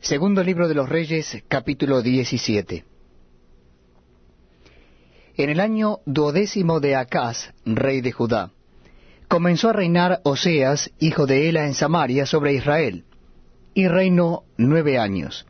Segundo 0.00 0.42
libro 0.42 0.66
de 0.66 0.74
los 0.74 0.88
Reyes, 0.88 1.42
capítulo 1.46 2.00
17. 2.00 2.84
En 5.36 5.50
el 5.50 5.60
año 5.60 5.98
duodécimo 6.06 6.80
de 6.80 6.96
Acaz, 6.96 7.52
rey 7.66 8.00
de 8.00 8.10
Judá, 8.10 8.50
comenzó 9.28 9.68
a 9.68 9.72
reinar 9.74 10.20
Oseas, 10.24 10.90
hijo 10.98 11.26
de 11.26 11.50
Ela, 11.50 11.66
en 11.66 11.74
Samaria, 11.74 12.24
sobre 12.24 12.54
Israel, 12.54 13.04
y 13.74 13.88
reinó 13.88 14.44
nueve 14.56 14.98
años. 14.98 15.46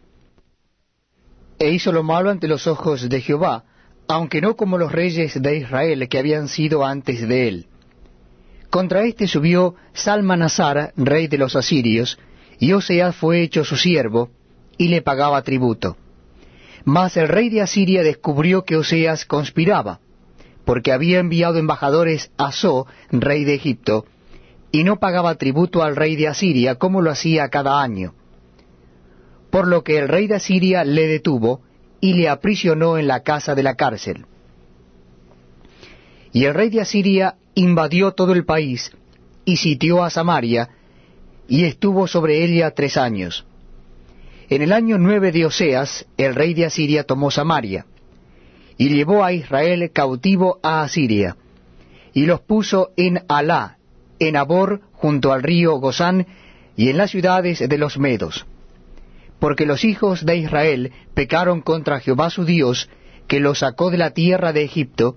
E 1.61 1.71
hizo 1.71 1.93
lo 1.93 2.03
malo 2.03 2.29
ante 2.29 2.48
los 2.48 2.67
ojos 2.67 3.09
de 3.09 3.21
Jehová, 3.21 3.64
aunque 4.09 4.41
no 4.41 4.57
como 4.57 4.79
los 4.79 4.91
reyes 4.91 5.41
de 5.41 5.59
Israel 5.59 6.09
que 6.09 6.19
habían 6.19 6.48
sido 6.48 6.85
antes 6.85 7.27
de 7.27 7.46
él. 7.46 7.67
Contra 8.69 9.05
éste 9.05 9.29
subió 9.29 9.77
Salmanasar, 9.93 10.93
rey 10.96 11.29
de 11.29 11.39
los 11.39 11.55
asirios, 11.55 12.19
y 12.59 12.73
Oseas 12.73 13.14
fue 13.14 13.43
hecho 13.43 13.64
su 13.64 13.77
siervo, 13.77 14.30
y 14.81 14.89
le 14.89 15.03
pagaba 15.03 15.43
tributo. 15.43 15.99
Mas 16.86 17.18
el 17.18 17.29
rey 17.29 17.50
de 17.50 17.61
Asiria 17.61 18.03
descubrió 18.03 18.64
que 18.64 18.77
Oseas 18.77 19.27
conspiraba, 19.27 20.00
porque 20.64 20.91
había 20.91 21.18
enviado 21.18 21.59
embajadores 21.59 22.31
a 22.39 22.50
So, 22.50 22.87
rey 23.11 23.45
de 23.45 23.57
Egipto, 23.57 24.07
y 24.73 24.82
no 24.85 24.99
pagaba 24.99 25.35
tributo 25.35 25.82
al 25.82 25.96
rey 25.96 26.17
de 26.17 26.29
Asiria 26.29 26.77
como 26.77 27.03
lo 27.03 27.11
hacía 27.11 27.51
cada 27.51 27.82
año. 27.82 28.14
Por 29.51 29.68
lo 29.68 29.85
que 29.85 29.99
el 29.99 30.09
rey 30.09 30.29
de 30.29 30.37
Asiria 30.37 30.82
le 30.82 31.09
detuvo 31.09 31.61
y 32.01 32.15
le 32.15 32.31
aprisionó 32.31 32.97
en 32.97 33.06
la 33.06 33.20
casa 33.20 33.55
de 33.55 33.62
la 33.62 33.75
cárcel. 33.75 34.25
Y 36.33 36.45
el 36.45 36.55
rey 36.55 36.70
de 36.70 36.81
Asiria 36.81 37.34
invadió 37.55 38.12
todo 38.12 38.33
el 38.33 38.47
país 38.47 38.92
y 39.45 39.59
sitió 39.59 40.03
a 40.03 40.09
Samaria, 40.09 40.70
y 41.48 41.65
estuvo 41.65 42.06
sobre 42.06 42.42
ella 42.42 42.70
tres 42.70 42.97
años. 42.97 43.45
En 44.50 44.62
el 44.62 44.72
año 44.72 44.98
nueve 44.98 45.31
de 45.31 45.47
Oseas, 45.47 46.06
el 46.17 46.34
rey 46.34 46.55
de 46.55 46.67
Asiria 46.67 47.05
tomó 47.05 47.31
Samaria, 47.31 47.86
y 48.77 48.89
llevó 48.89 49.23
a 49.23 49.33
Israel 49.33 49.93
cautivo 49.93 50.59
a 50.65 50.83
Asiria, 50.83 51.37
y 52.12 52.27
los 52.27 52.41
puso 52.41 52.91
en 52.97 53.23
Alá, 53.28 53.78
en 54.19 54.37
Abor, 54.37 54.81
junto 54.91 55.33
al 55.33 55.45
río 55.45 55.77
Gozán, 55.77 56.27
y 56.77 56.89
en 56.89 56.97
las 56.97 57.12
ciudades 57.12 57.61
de 57.61 57.78
los 57.78 57.97
Medos. 57.97 58.45
Porque 59.39 59.67
los 59.67 59.84
hijos 59.84 60.27
de 60.27 60.39
Israel 60.39 60.93
pecaron 61.15 61.61
contra 61.61 62.01
Jehová 62.01 62.28
su 62.28 62.45
Dios, 62.45 62.91
que 63.28 63.39
los 63.39 63.61
sacó 63.61 63.93
de 63.93 63.98
la 63.98 64.11
tierra 64.11 64.53
de 64.53 64.65
Egipto, 64.65 65.15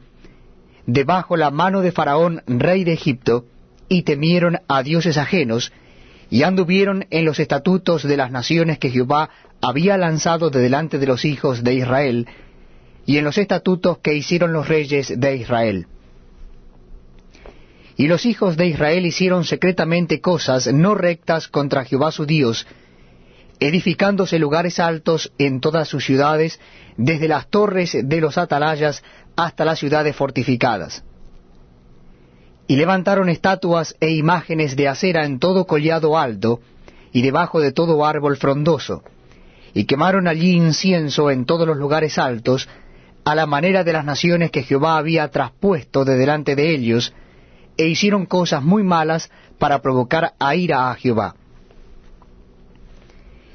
debajo 0.85 1.37
la 1.37 1.49
mano 1.49 1.81
de 1.81 1.91
Faraón, 1.91 2.43
rey 2.45 2.83
de 2.83 2.93
Egipto, 2.93 3.45
y 3.89 4.03
temieron 4.03 4.59
a 4.67 4.83
dioses 4.83 5.17
ajenos, 5.17 5.73
y 6.33 6.41
anduvieron 6.41 7.05
en 7.11 7.25
los 7.25 7.39
estatutos 7.39 8.01
de 8.01 8.17
las 8.17 8.31
naciones 8.31 8.79
que 8.79 8.89
Jehová 8.89 9.29
había 9.61 9.99
lanzado 9.99 10.49
de 10.49 10.61
delante 10.61 10.97
de 10.97 11.05
los 11.05 11.25
hijos 11.25 11.63
de 11.63 11.75
Israel, 11.75 12.27
y 13.05 13.17
en 13.17 13.23
los 13.23 13.37
estatutos 13.37 13.99
que 13.99 14.15
hicieron 14.15 14.51
los 14.51 14.67
reyes 14.67 15.13
de 15.15 15.35
Israel. 15.35 15.85
Y 17.97 18.07
los 18.07 18.25
hijos 18.25 18.57
de 18.57 18.65
Israel 18.65 19.05
hicieron 19.05 19.45
secretamente 19.45 20.21
cosas 20.21 20.73
no 20.73 20.95
rectas 20.95 21.47
contra 21.47 21.85
Jehová 21.85 22.11
su 22.11 22.25
Dios, 22.25 22.65
edificándose 23.59 24.39
lugares 24.39 24.79
altos 24.79 25.31
en 25.37 25.61
todas 25.61 25.87
sus 25.87 26.03
ciudades, 26.03 26.59
desde 26.97 27.27
las 27.27 27.47
torres 27.47 27.95
de 28.03 28.21
los 28.21 28.39
atalayas 28.39 29.03
hasta 29.35 29.65
las 29.65 29.77
ciudades 29.77 30.15
fortificadas 30.15 31.03
y 32.67 32.75
levantaron 32.75 33.29
estatuas 33.29 33.95
e 33.99 34.11
imágenes 34.11 34.75
de 34.75 34.87
acera 34.87 35.25
en 35.25 35.39
todo 35.39 35.65
collado 35.65 36.17
alto, 36.17 36.61
y 37.11 37.21
debajo 37.21 37.59
de 37.59 37.71
todo 37.71 38.05
árbol 38.05 38.37
frondoso, 38.37 39.03
y 39.73 39.85
quemaron 39.85 40.27
allí 40.27 40.51
incienso 40.51 41.29
en 41.29 41.45
todos 41.45 41.67
los 41.67 41.77
lugares 41.77 42.17
altos, 42.17 42.69
a 43.25 43.35
la 43.35 43.45
manera 43.45 43.83
de 43.83 43.93
las 43.93 44.05
naciones 44.05 44.51
que 44.51 44.63
Jehová 44.63 44.97
había 44.97 45.29
traspuesto 45.29 46.05
de 46.05 46.15
delante 46.15 46.55
de 46.55 46.73
ellos, 46.73 47.13
e 47.77 47.87
hicieron 47.87 48.25
cosas 48.25 48.63
muy 48.63 48.83
malas 48.83 49.31
para 49.59 49.81
provocar 49.81 50.33
a 50.39 50.55
ira 50.55 50.91
a 50.91 50.95
Jehová. 50.95 51.35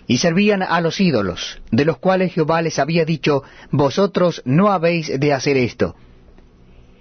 Y 0.06 0.18
servían 0.18 0.62
a 0.62 0.80
los 0.80 1.00
ídolos, 1.00 1.60
de 1.70 1.84
los 1.84 1.98
cuales 1.98 2.32
Jehová 2.32 2.62
les 2.62 2.78
había 2.78 3.04
dicho, 3.04 3.42
Vosotros 3.70 4.42
no 4.44 4.72
habéis 4.72 5.20
de 5.20 5.32
hacer 5.32 5.56
esto 5.56 5.94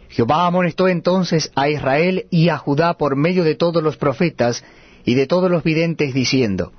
Jehová 0.09 0.47
amonestó 0.47 0.87
entonces 0.87 1.51
a 1.55 1.69
Israel 1.69 2.27
y 2.29 2.49
a 2.49 2.57
Judá 2.57 2.95
por 2.95 3.15
medio 3.15 3.43
de 3.43 3.55
todos 3.55 3.83
los 3.83 3.97
profetas 3.97 4.63
y 5.05 5.15
de 5.15 5.27
todos 5.27 5.51
los 5.51 5.63
videntes, 5.63 6.13
diciendo, 6.13 6.71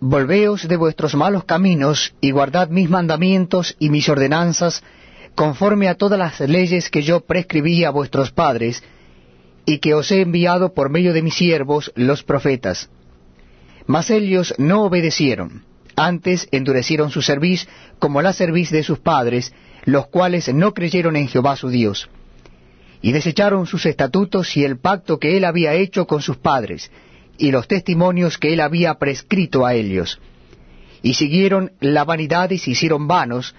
Volveos 0.00 0.68
de 0.68 0.76
vuestros 0.76 1.14
malos 1.14 1.44
caminos 1.44 2.14
y 2.20 2.30
guardad 2.30 2.68
mis 2.68 2.88
mandamientos 2.88 3.74
y 3.80 3.90
mis 3.90 4.08
ordenanzas, 4.08 4.82
conforme 5.34 5.88
a 5.88 5.96
todas 5.96 6.18
las 6.18 6.40
leyes 6.40 6.88
que 6.88 7.02
yo 7.02 7.20
prescribí 7.20 7.84
a 7.84 7.90
vuestros 7.90 8.30
padres, 8.30 8.82
y 9.66 9.78
que 9.78 9.94
os 9.94 10.10
he 10.10 10.22
enviado 10.22 10.72
por 10.72 10.88
medio 10.88 11.12
de 11.12 11.22
mis 11.22 11.34
siervos 11.34 11.92
los 11.94 12.22
profetas. 12.22 12.88
Mas 13.86 14.10
ellos 14.10 14.54
no 14.56 14.82
obedecieron, 14.82 15.64
antes 15.98 16.48
endurecieron 16.52 17.10
su 17.10 17.22
cerviz 17.22 17.68
como 17.98 18.22
la 18.22 18.32
cerviz 18.32 18.70
de 18.70 18.82
sus 18.82 19.00
padres, 19.00 19.52
los 19.84 20.06
cuales 20.06 20.52
no 20.54 20.72
creyeron 20.72 21.16
en 21.16 21.28
Jehová 21.28 21.56
su 21.56 21.68
Dios, 21.68 22.08
y 23.02 23.12
desecharon 23.12 23.66
sus 23.66 23.84
estatutos 23.86 24.56
y 24.56 24.64
el 24.64 24.78
pacto 24.78 25.18
que 25.18 25.36
él 25.36 25.44
había 25.44 25.74
hecho 25.74 26.06
con 26.06 26.22
sus 26.22 26.36
padres, 26.36 26.90
y 27.36 27.50
los 27.50 27.68
testimonios 27.68 28.38
que 28.38 28.52
él 28.52 28.60
había 28.60 28.94
prescrito 28.94 29.66
a 29.66 29.74
ellos. 29.74 30.20
Y 31.02 31.14
siguieron 31.14 31.72
la 31.80 32.04
vanidad 32.04 32.50
y 32.50 32.58
se 32.58 32.72
hicieron 32.72 33.06
vanos, 33.06 33.54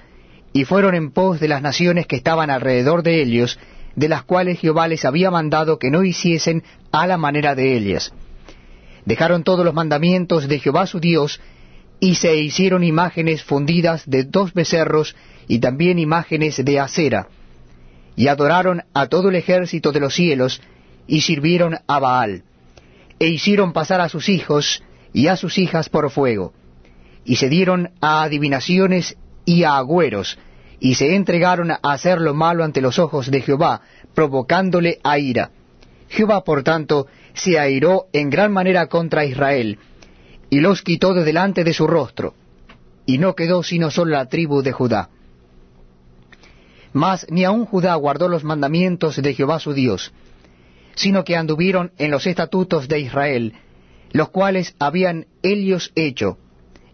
y 0.54 0.66
fueron 0.66 0.96
en 0.96 1.12
pos 1.12 1.40
de 1.40 1.48
las 1.48 1.62
naciones 1.62 2.08
que 2.08 2.16
estaban 2.16 2.50
alrededor 2.50 3.04
de 3.04 3.22
ellos, 3.22 3.60
de 3.96 4.10
las 4.10 4.24
cuales 4.24 4.60
Jehová 4.60 4.88
les 4.88 5.06
había 5.06 5.30
mandado 5.32 5.78
que 5.78 5.92
no 5.92 6.04
hiciesen 6.04 6.64
a 6.92 7.06
la 7.06 7.18
manera 7.18 7.56
de 7.56 7.76
ellas. 7.76 8.14
Dejaron 9.06 9.44
todos 9.44 9.66
los 9.66 9.74
mandamientos 9.74 10.48
de 10.48 10.60
Jehová 10.60 10.86
su 10.86 11.00
Dios, 11.00 11.40
y 12.00 12.16
se 12.16 12.36
hicieron 12.36 12.84
imágenes 12.84 13.44
fundidas 13.44 14.04
de 14.10 14.24
dos 14.24 14.54
becerros 14.54 15.16
y 15.48 15.60
también 15.60 16.00
imágenes 16.00 16.64
de 16.64 16.80
acera, 16.80 17.28
y 18.16 18.28
adoraron 18.28 18.84
a 18.94 19.08
todo 19.08 19.30
el 19.30 19.36
ejército 19.36 19.92
de 19.92 20.00
los 20.00 20.14
cielos, 20.14 20.62
y 21.08 21.22
sirvieron 21.22 21.78
a 21.88 22.00
Baal, 22.00 22.44
e 23.20 23.28
hicieron 23.28 23.74
pasar 23.74 24.00
a 24.02 24.10
sus 24.10 24.30
hijos 24.30 24.84
y 25.12 25.28
a 25.28 25.36
sus 25.36 25.58
hijas 25.58 25.90
por 25.90 26.10
fuego, 26.12 26.54
y 27.26 27.36
se 27.38 27.50
dieron 27.50 27.92
a 28.00 28.24
adivinaciones 28.24 29.18
y 29.46 29.64
a 29.64 29.78
agüeros, 29.78 30.38
y 30.80 30.96
se 30.96 31.16
entregaron 31.16 31.72
a 31.72 31.80
hacer 31.82 32.22
lo 32.22 32.34
malo 32.34 32.64
ante 32.64 32.82
los 32.82 33.00
ojos 33.00 33.30
de 33.30 33.42
Jehová, 33.42 33.82
provocándole 34.14 35.00
a 35.04 35.18
ira. 35.20 35.52
Jehová, 36.10 36.44
por 36.44 36.64
tanto, 36.64 37.08
se 37.34 37.60
airó 37.60 38.08
en 38.14 38.30
gran 38.30 38.52
manera 38.52 38.88
contra 38.88 39.26
Israel, 39.26 39.80
y 40.50 40.60
los 40.60 40.82
quitó 40.82 41.14
de 41.14 41.24
delante 41.24 41.64
de 41.64 41.74
su 41.74 41.88
rostro, 41.88 42.34
y 43.06 43.18
no 43.18 43.36
quedó 43.36 43.64
sino 43.64 43.92
solo 43.92 44.12
la 44.12 44.28
tribu 44.28 44.62
de 44.62 44.72
Judá. 44.72 45.10
Mas 46.94 47.28
ni 47.30 47.44
aun 47.44 47.66
Judá 47.66 47.94
guardó 47.96 48.28
los 48.28 48.44
mandamientos 48.44 49.16
de 49.18 49.34
Jehová 49.34 49.60
su 49.60 49.74
Dios, 49.74 50.12
sino 50.96 51.24
que 51.24 51.36
anduvieron 51.36 51.92
en 51.98 52.12
los 52.12 52.26
estatutos 52.26 52.88
de 52.88 53.00
Israel, 53.00 53.54
los 54.12 54.30
cuales 54.30 54.76
habían 54.80 55.28
ellos 55.44 55.92
hecho, 55.96 56.38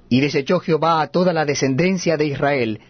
y 0.09 0.19
desechó 0.19 0.59
Jehová 0.59 1.01
a 1.01 1.07
toda 1.07 1.33
la 1.33 1.45
descendencia 1.45 2.17
de 2.17 2.25
Israel, 2.25 2.81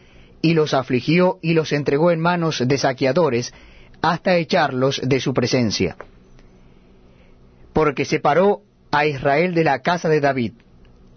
y 0.42 0.54
los 0.54 0.74
afligió 0.74 1.40
y 1.42 1.54
los 1.54 1.72
entregó 1.72 2.12
en 2.12 2.20
manos 2.20 2.64
de 2.66 2.78
saqueadores, 2.78 3.54
hasta 4.02 4.36
echarlos 4.36 5.02
de 5.04 5.20
su 5.20 5.34
presencia. 5.34 5.96
Porque 7.74 8.06
separó 8.06 8.62
a 8.96 9.06
Israel 9.06 9.54
de 9.54 9.66
la 9.66 9.80
casa 9.80 10.08
de 10.08 10.22
David, 10.22 10.54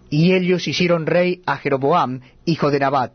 y 0.09 0.33
ellos 0.33 0.67
hicieron 0.67 1.05
rey 1.05 1.41
a 1.45 1.55
Jeroboam, 1.55 2.19
hijo 2.43 2.71
de 2.71 2.79
Nabat. 2.79 3.13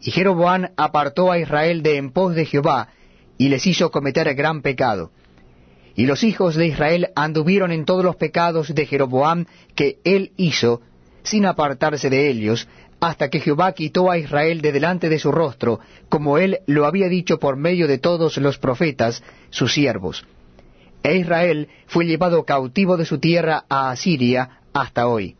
Y 0.00 0.12
Jeroboam 0.12 0.70
apartó 0.78 1.30
a 1.30 1.38
Israel 1.38 1.82
de 1.82 1.98
en 1.98 2.10
pos 2.10 2.34
de 2.34 2.46
Jehová, 2.46 2.88
y 3.36 3.50
les 3.50 3.66
hizo 3.66 3.90
cometer 3.90 4.34
gran 4.34 4.62
pecado. 4.62 5.10
Y 5.94 6.06
los 6.06 6.24
hijos 6.24 6.54
de 6.54 6.68
Israel 6.68 7.10
anduvieron 7.14 7.70
en 7.70 7.84
todos 7.84 8.02
los 8.02 8.16
pecados 8.16 8.74
de 8.74 8.86
Jeroboam 8.86 9.44
que 9.74 9.98
él 10.04 10.32
hizo, 10.38 10.80
sin 11.22 11.44
apartarse 11.44 12.08
de 12.08 12.30
ellos, 12.30 12.68
hasta 12.98 13.28
que 13.28 13.40
Jehová 13.40 13.72
quitó 13.72 14.10
a 14.10 14.16
Israel 14.16 14.62
de 14.62 14.72
delante 14.72 15.10
de 15.10 15.18
su 15.18 15.30
rostro, 15.32 15.80
como 16.08 16.38
él 16.38 16.60
lo 16.66 16.86
había 16.86 17.08
dicho 17.08 17.38
por 17.38 17.56
medio 17.56 17.86
de 17.86 17.98
todos 17.98 18.38
los 18.38 18.56
profetas, 18.56 19.22
sus 19.50 19.74
siervos 19.74 20.24
e 21.02 21.16
Israel 21.16 21.68
fue 21.86 22.06
llevado 22.06 22.44
cautivo 22.44 22.96
de 22.96 23.04
su 23.04 23.18
tierra 23.18 23.64
a 23.68 23.90
Asiria 23.90 24.60
hasta 24.72 25.06
hoy. 25.06 25.36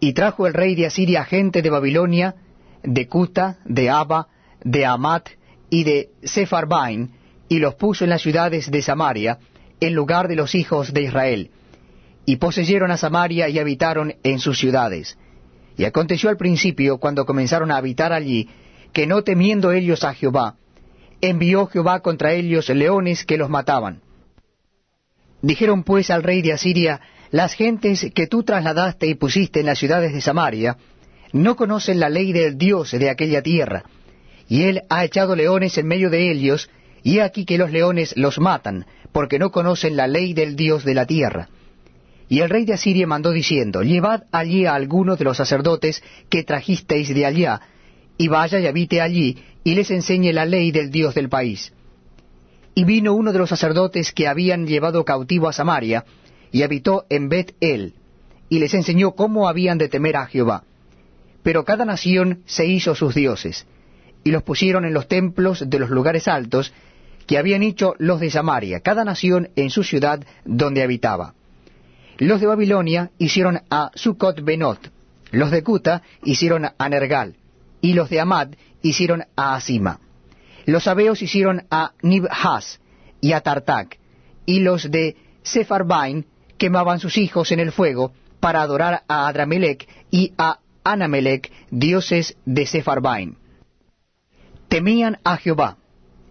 Y 0.00 0.12
trajo 0.12 0.46
el 0.46 0.54
rey 0.54 0.74
de 0.74 0.86
Asiria 0.86 1.24
gente 1.24 1.62
de 1.62 1.70
Babilonia, 1.70 2.34
de 2.82 3.08
Cuta, 3.08 3.58
de 3.64 3.88
Abba, 3.88 4.28
de 4.62 4.84
Amat 4.84 5.30
y 5.70 5.84
de 5.84 6.10
Sepharbain, 6.22 7.10
y 7.48 7.58
los 7.58 7.74
puso 7.74 8.04
en 8.04 8.10
las 8.10 8.22
ciudades 8.22 8.70
de 8.70 8.82
Samaria, 8.82 9.38
en 9.80 9.94
lugar 9.94 10.28
de 10.28 10.36
los 10.36 10.54
hijos 10.54 10.92
de 10.92 11.02
Israel. 11.02 11.50
y 12.26 12.36
poseyeron 12.36 12.90
a 12.90 12.96
Samaria 12.96 13.48
y 13.48 13.58
habitaron 13.60 14.16
en 14.24 14.40
sus 14.40 14.58
ciudades. 14.58 15.16
Y 15.78 15.84
aconteció 15.84 16.28
al 16.28 16.36
principio, 16.36 16.98
cuando 16.98 17.24
comenzaron 17.24 17.70
a 17.70 17.76
habitar 17.76 18.12
allí, 18.12 18.48
que 18.92 19.06
no 19.06 19.22
temiendo 19.22 19.70
ellos 19.70 20.02
a 20.02 20.12
Jehová, 20.12 20.56
envió 21.20 21.66
Jehová 21.66 22.00
contra 22.00 22.32
ellos 22.32 22.68
leones 22.68 23.24
que 23.24 23.36
los 23.36 23.50
mataban. 23.50 24.00
Dijeron 25.42 25.84
pues 25.84 26.10
al 26.10 26.22
rey 26.22 26.42
de 26.42 26.52
Asiria, 26.52 27.00
las 27.30 27.54
gentes 27.54 28.06
que 28.14 28.26
tú 28.26 28.42
trasladaste 28.42 29.06
y 29.06 29.14
pusiste 29.14 29.60
en 29.60 29.66
las 29.66 29.78
ciudades 29.78 30.12
de 30.12 30.20
Samaria, 30.20 30.76
no 31.32 31.56
conocen 31.56 32.00
la 32.00 32.08
ley 32.08 32.32
del 32.32 32.56
Dios 32.56 32.92
de 32.92 33.10
aquella 33.10 33.42
tierra, 33.42 33.84
y 34.48 34.62
él 34.64 34.82
ha 34.88 35.04
echado 35.04 35.34
leones 35.34 35.76
en 35.76 35.86
medio 35.86 36.08
de 36.10 36.30
ellos, 36.30 36.70
y 37.02 37.18
aquí 37.20 37.44
que 37.44 37.58
los 37.58 37.70
leones 37.70 38.16
los 38.16 38.38
matan, 38.38 38.86
porque 39.12 39.38
no 39.38 39.50
conocen 39.50 39.96
la 39.96 40.06
ley 40.06 40.34
del 40.34 40.56
Dios 40.56 40.84
de 40.84 40.94
la 40.94 41.06
tierra. 41.06 41.48
Y 42.28 42.40
el 42.40 42.50
rey 42.50 42.64
de 42.64 42.74
Asiria 42.74 43.06
mandó 43.06 43.30
diciendo, 43.30 43.82
Llevad 43.82 44.24
allí 44.32 44.66
a 44.66 44.74
algunos 44.74 45.18
de 45.18 45.24
los 45.24 45.36
sacerdotes 45.36 46.02
que 46.28 46.42
trajisteis 46.42 47.14
de 47.14 47.24
allá, 47.24 47.60
y 48.18 48.28
vaya 48.28 48.58
y 48.60 48.66
habite 48.66 49.00
allí, 49.00 49.38
y 49.64 49.74
les 49.74 49.90
enseñe 49.90 50.32
la 50.32 50.44
ley 50.44 50.70
del 50.70 50.90
Dios 50.90 51.14
del 51.14 51.28
país. 51.28 51.72
Y 52.74 52.84
vino 52.84 53.14
uno 53.14 53.32
de 53.32 53.38
los 53.38 53.48
sacerdotes 53.48 54.12
que 54.12 54.28
habían 54.28 54.66
llevado 54.66 55.04
cautivo 55.04 55.48
a 55.48 55.52
Samaria, 55.52 56.04
y 56.52 56.62
habitó 56.62 57.04
en 57.08 57.28
Bet-El, 57.28 57.94
y 58.48 58.58
les 58.58 58.74
enseñó 58.74 59.12
cómo 59.12 59.48
habían 59.48 59.78
de 59.78 59.88
temer 59.88 60.16
a 60.16 60.26
Jehová. 60.26 60.64
Pero 61.42 61.64
cada 61.64 61.84
nación 61.84 62.42
se 62.46 62.66
hizo 62.66 62.94
sus 62.94 63.14
dioses, 63.14 63.66
y 64.24 64.30
los 64.30 64.42
pusieron 64.42 64.84
en 64.84 64.94
los 64.94 65.08
templos 65.08 65.64
de 65.68 65.78
los 65.78 65.90
lugares 65.90 66.28
altos 66.28 66.72
que 67.26 67.38
habían 67.38 67.62
hecho 67.62 67.94
los 67.98 68.20
de 68.20 68.30
Samaria, 68.30 68.80
cada 68.80 69.04
nación 69.04 69.50
en 69.56 69.70
su 69.70 69.82
ciudad 69.82 70.24
donde 70.44 70.82
habitaba. 70.82 71.34
Los 72.18 72.40
de 72.40 72.46
Babilonia 72.46 73.10
hicieron 73.18 73.60
a 73.68 73.90
Sucot 73.94 74.42
Benot, 74.42 74.90
los 75.32 75.50
de 75.50 75.62
Cuta 75.62 76.02
hicieron 76.24 76.66
a 76.78 76.88
Nergal, 76.88 77.36
y 77.80 77.92
los 77.94 78.10
de 78.10 78.20
Amad 78.20 78.48
hicieron 78.82 79.24
a 79.36 79.54
Asima. 79.54 80.00
Los 80.64 80.86
abeos 80.86 81.22
hicieron 81.22 81.66
a 81.70 81.92
Nibhaz 82.02 82.80
y 83.20 83.32
a 83.32 83.40
Tartak, 83.40 83.98
y 84.44 84.60
los 84.60 84.90
de 84.90 85.16
Sepharbain 85.42 86.26
quemaban 86.58 86.98
sus 86.98 87.18
hijos 87.18 87.52
en 87.52 87.60
el 87.60 87.72
fuego 87.72 88.12
para 88.40 88.62
adorar 88.62 89.02
a 89.08 89.28
Adramelech 89.28 89.88
y 90.10 90.32
a 90.38 90.58
Anamelech, 90.84 91.50
dioses 91.70 92.36
de 92.44 92.66
Sepharbaim. 92.66 93.34
Temían 94.68 95.18
a 95.24 95.36
Jehová, 95.36 95.78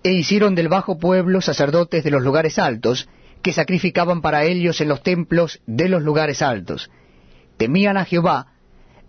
e 0.04 0.14
hicieron 0.14 0.56
del 0.56 0.70
bajo 0.70 0.98
pueblo 1.00 1.42
sacerdotes 1.42 2.04
de 2.04 2.12
los 2.12 2.24
lugares 2.24 2.60
altos, 2.60 3.10
que 3.42 3.54
sacrificaban 3.54 4.22
para 4.22 4.44
ellos 4.46 4.82
en 4.82 4.88
los 4.88 5.04
templos 5.04 5.62
de 5.66 5.90
los 5.90 6.04
lugares 6.04 6.42
altos. 6.42 6.90
Temían 7.58 7.98
a 7.98 8.06
Jehová 8.06 8.55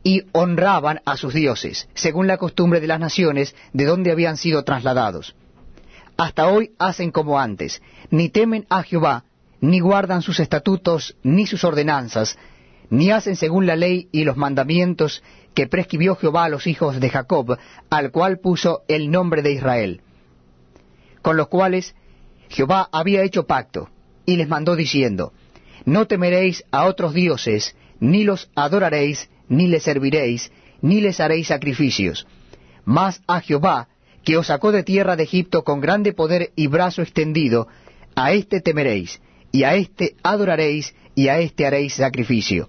y 0.07 0.23
honraban 0.31 1.01
a 1.05 1.17
sus 1.17 1.35
dioses, 1.35 1.89
según 1.95 2.29
la 2.29 2.37
costumbre 2.37 2.79
de 2.79 2.87
las 2.87 3.01
naciones 3.01 3.57
de 3.73 3.87
donde 3.87 4.13
habían 4.13 4.37
sido 4.37 4.63
trasladados. 4.63 5.35
Hasta 6.17 6.47
hoy 6.47 6.71
hacen 6.79 7.11
como 7.11 7.41
antes, 7.41 7.83
ni 8.13 8.29
temen 8.29 8.67
a 8.69 8.85
Jehová, 8.85 9.25
ni 9.61 9.81
guardan 9.81 10.23
sus 10.23 10.39
estatutos, 10.39 11.17
ni 11.25 11.49
sus 11.49 11.65
ordenanzas, 11.65 12.39
ni 12.89 13.11
hacen 13.11 13.35
según 13.35 13.67
la 13.67 13.75
ley 13.75 14.09
y 14.13 14.23
los 14.23 14.37
mandamientos 14.37 15.25
que 15.55 15.67
prescribió 15.67 16.15
Jehová 16.15 16.45
a 16.45 16.51
los 16.51 16.69
hijos 16.69 17.01
de 17.01 17.11
Jacob, 17.11 17.59
al 17.91 18.13
cual 18.13 18.39
puso 18.39 18.83
el 18.87 19.11
nombre 19.11 19.43
de 19.43 19.55
Israel, 19.55 20.03
con 21.21 21.37
los 21.37 21.49
cuales 21.49 21.97
Jehová 22.49 22.89
había 22.93 23.25
hecho 23.25 23.49
pacto, 23.49 23.91
y 24.25 24.37
les 24.37 24.47
mandó 24.47 24.77
diciendo, 24.77 25.33
No 25.85 26.07
temeréis 26.07 26.63
a 26.71 26.85
otros 26.85 27.13
dioses, 27.13 27.75
ni 28.01 28.25
los 28.25 28.51
adoraréis, 28.55 29.29
ni 29.49 29.69
les 29.69 29.83
serviréis, 29.83 30.51
ni 30.83 31.01
les 31.01 31.21
haréis 31.21 31.49
sacrificios, 31.49 32.27
mas 32.85 33.21
a 33.27 33.41
Jehová, 33.41 33.89
que 34.25 34.37
os 34.37 34.49
sacó 34.49 34.73
de 34.73 34.83
tierra 34.83 35.17
de 35.17 35.25
Egipto 35.25 35.65
con 35.65 35.81
grande 35.81 36.13
poder 36.13 36.53
y 36.57 36.67
brazo 36.67 37.03
extendido, 37.03 37.69
a 38.15 38.33
éste 38.33 38.61
temeréis, 38.61 39.21
y 39.53 39.63
a 39.65 39.75
éste 39.75 40.17
adoraréis, 40.23 40.95
y 41.15 41.29
a 41.29 41.39
éste 41.39 41.67
haréis 41.67 41.95
sacrificio. 41.95 42.69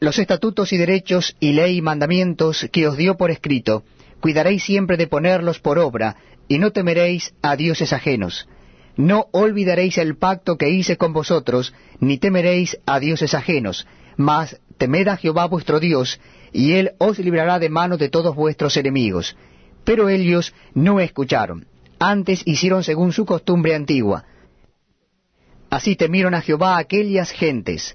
Los 0.00 0.18
estatutos 0.18 0.72
y 0.72 0.76
derechos 0.76 1.36
y 1.40 1.52
ley 1.52 1.78
y 1.78 1.82
mandamientos 1.82 2.68
que 2.70 2.86
os 2.86 2.96
dio 2.96 3.16
por 3.16 3.30
escrito, 3.30 3.84
cuidaréis 4.20 4.62
siempre 4.62 4.96
de 4.96 5.06
ponerlos 5.06 5.58
por 5.60 5.78
obra, 5.78 6.16
y 6.48 6.58
no 6.58 6.72
temeréis 6.72 7.34
a 7.42 7.56
dioses 7.56 7.92
ajenos, 7.92 8.48
no 8.96 9.28
olvidaréis 9.32 9.98
el 9.98 10.16
pacto 10.16 10.56
que 10.56 10.70
hice 10.70 10.96
con 10.96 11.12
vosotros, 11.12 11.74
ni 12.00 12.18
temeréis 12.18 12.78
a 12.86 12.98
dioses 12.98 13.34
ajenos, 13.34 13.86
mas 14.16 14.58
temed 14.78 15.08
a 15.08 15.16
Jehová 15.16 15.46
vuestro 15.46 15.80
Dios, 15.80 16.18
y 16.52 16.72
él 16.72 16.92
os 16.98 17.18
librará 17.18 17.58
de 17.58 17.68
mano 17.68 17.98
de 17.98 18.08
todos 18.08 18.34
vuestros 18.34 18.76
enemigos. 18.76 19.36
Pero 19.84 20.08
ellos 20.08 20.54
no 20.74 20.98
escucharon, 21.00 21.66
antes 21.98 22.42
hicieron 22.46 22.82
según 22.82 23.12
su 23.12 23.26
costumbre 23.26 23.74
antigua. 23.74 24.24
Así 25.68 25.96
temieron 25.96 26.34
a 26.34 26.40
Jehová 26.40 26.78
aquellas 26.78 27.30
gentes, 27.30 27.94